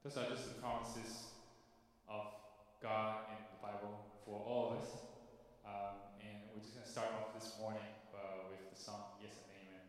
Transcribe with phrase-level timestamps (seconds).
[0.00, 1.36] Those are just the promises
[2.08, 2.32] of
[2.80, 4.88] God in the Bible for all of us.
[5.60, 7.84] Um, and we're just going to start off this morning
[8.16, 9.84] uh, with the song Yes and Amen.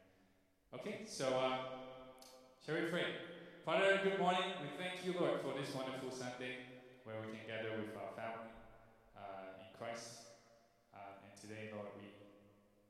[0.75, 1.63] Okay, so uh,
[2.59, 3.07] shall we pray?
[3.63, 4.51] Father, good morning.
[4.59, 6.59] We thank you, Lord, for this wonderful Sunday
[7.07, 8.51] where we can gather with our family
[9.15, 10.27] uh, in Christ.
[10.91, 12.11] Uh, and today, Lord, we,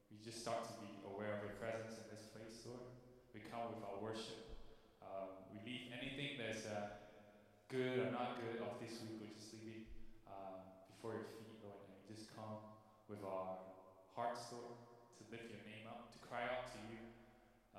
[0.09, 2.81] we just start to be aware of your presence in this place, Lord.
[3.29, 4.57] We come with our worship.
[5.05, 6.97] Um, we leave anything that's uh,
[7.71, 9.87] good or not good of this week, we just leave it
[10.27, 10.59] uh,
[10.91, 11.79] before your feet, Lord.
[11.87, 12.59] And just come
[13.07, 13.63] with our
[14.11, 14.75] hearts, Lord,
[15.15, 16.99] to lift your name up, to cry out to you,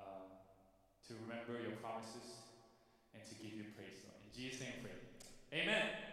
[0.01, 0.33] um,
[1.07, 2.41] to remember your promises,
[3.13, 4.17] and to give you praise, Lord.
[4.25, 4.97] In Jesus' name, I pray.
[5.53, 6.12] Amen.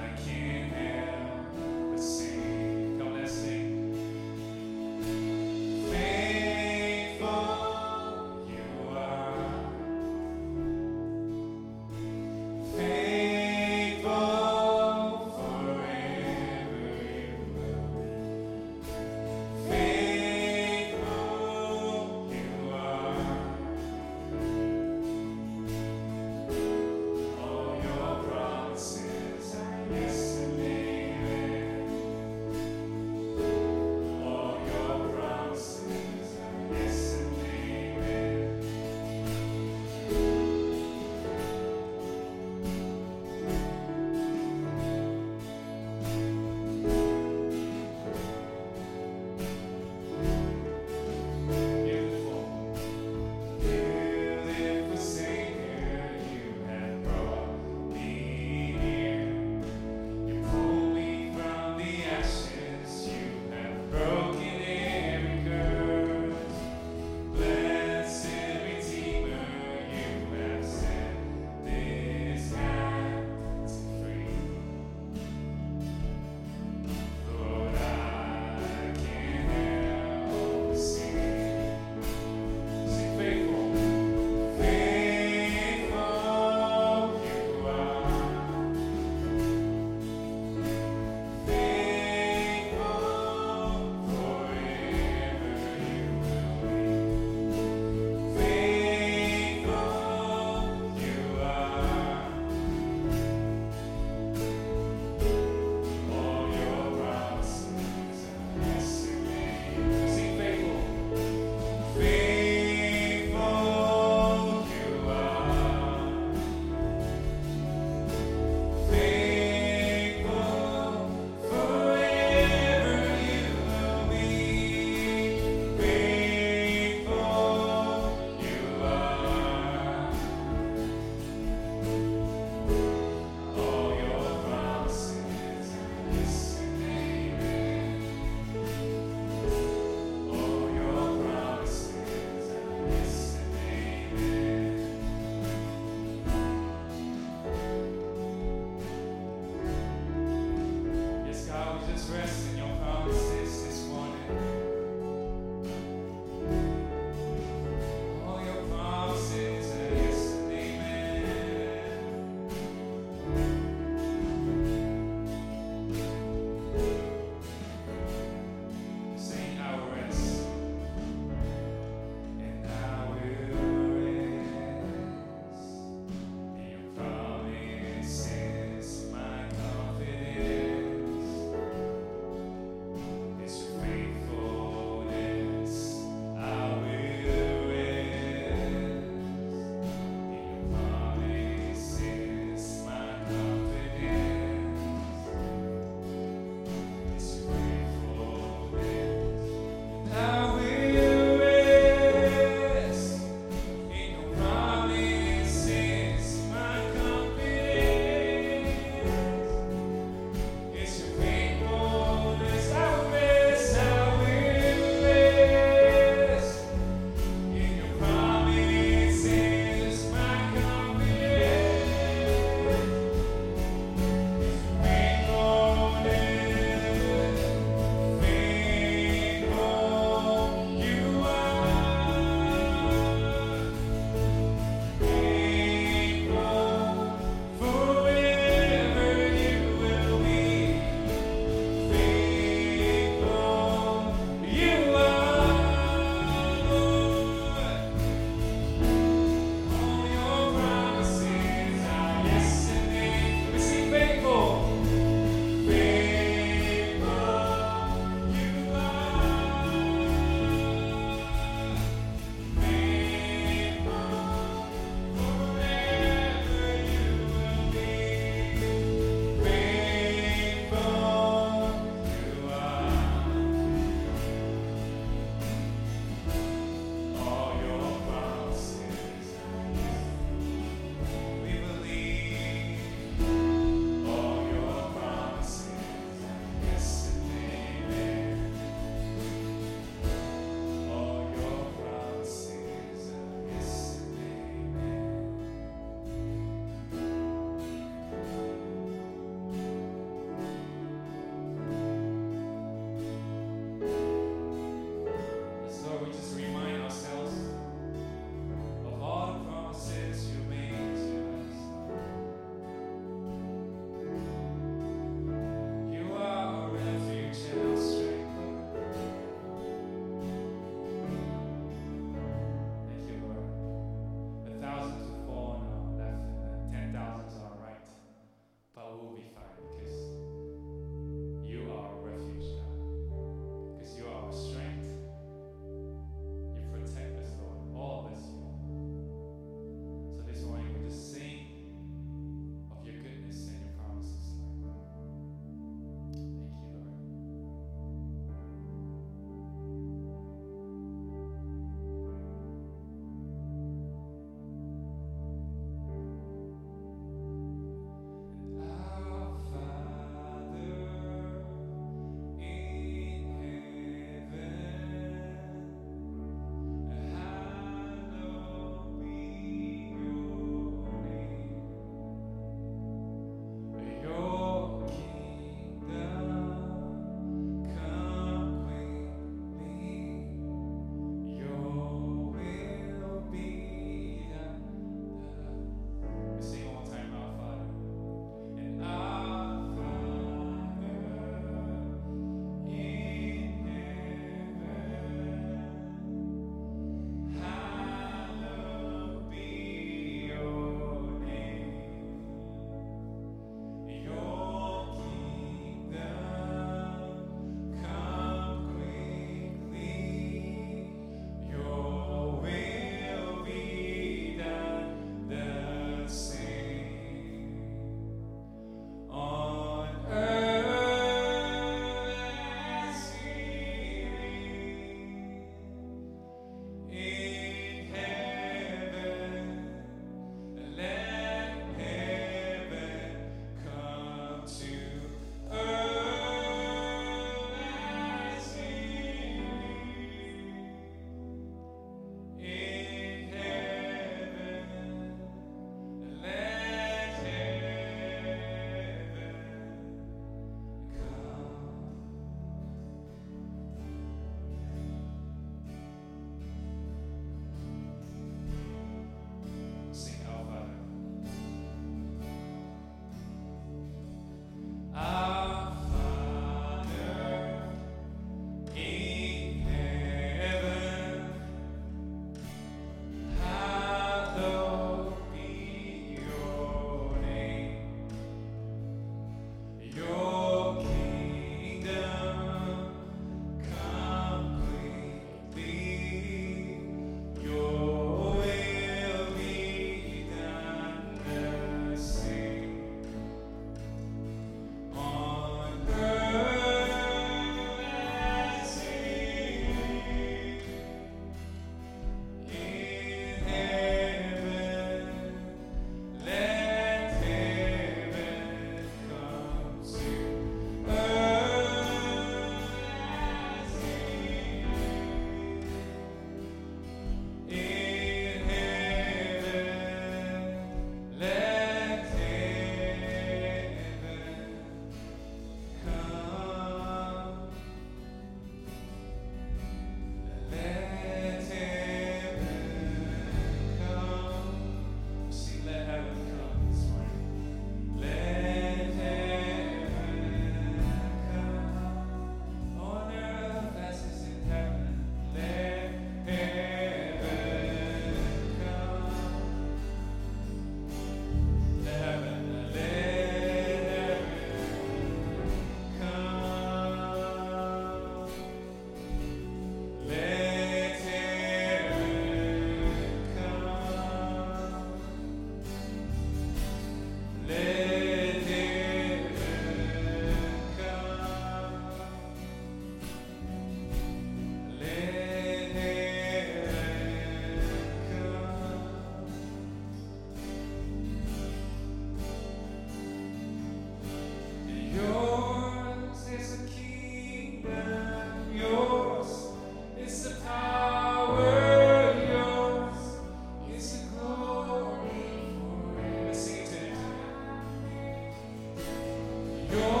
[599.73, 600.00] 요.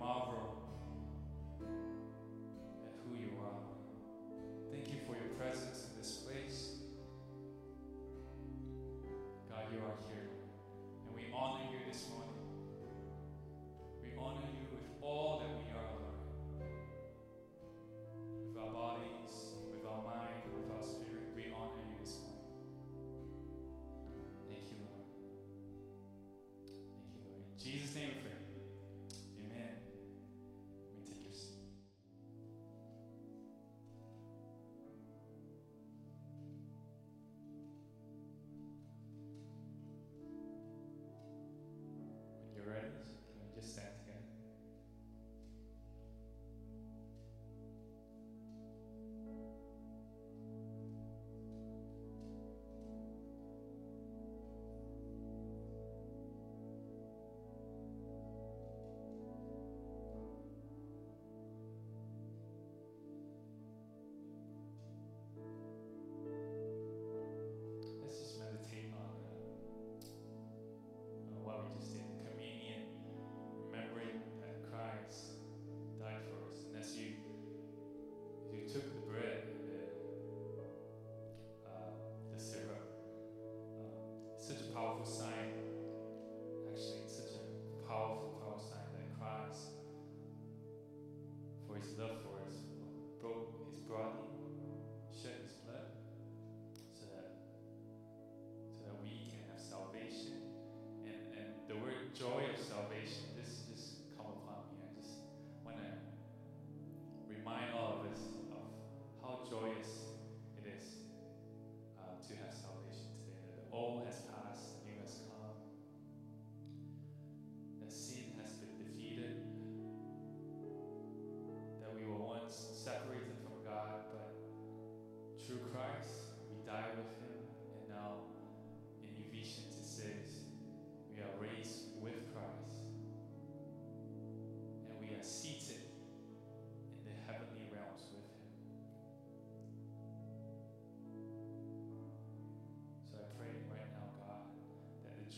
[0.00, 0.56] marvel
[1.60, 3.60] at who you are.
[4.72, 6.78] Thank you for your presence in this place.
[9.50, 10.30] God, you are here.
[11.04, 12.32] And we honor you this morning.
[14.02, 16.24] We honor you with all that we are, Lord.
[18.48, 22.48] With our bodies, with our mind, with our spirit, we honor you this morning.
[24.48, 25.12] Thank you, Lord.
[26.88, 27.44] Thank you, Lord.
[27.52, 28.29] In Jesus' name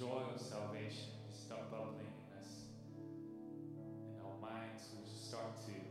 [0.02, 2.66] joy of salvation start bubbling in us,
[2.98, 5.81] and our minds will start to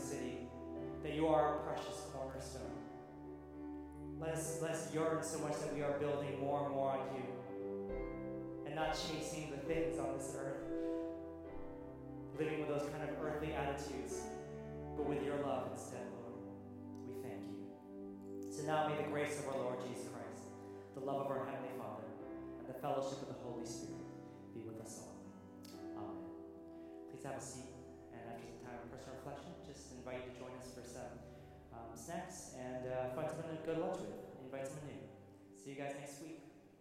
[0.00, 0.38] city,
[1.02, 2.62] that you are our precious cornerstone.
[4.20, 7.00] Let us, let us yearn so much that we are building more and more on
[7.14, 7.22] you
[8.66, 10.66] and not chasing the things on this earth,
[12.38, 14.22] living with those kind of earthly attitudes,
[14.96, 16.34] but with your love instead, Lord.
[17.06, 18.52] We thank you.
[18.52, 20.50] So now may the grace of our Lord Jesus Christ,
[20.94, 22.10] the love of our Heavenly Father,
[22.58, 24.02] and the fellowship of the Holy Spirit
[24.52, 25.14] be with us all.
[25.96, 26.18] Amen.
[27.10, 27.67] Please have a seat,
[30.08, 31.20] invite you to join us for some
[31.74, 34.16] um, snacks and uh, find someone to go to lunch with.
[34.42, 35.04] Invite someone new.
[35.62, 36.37] See you guys next week.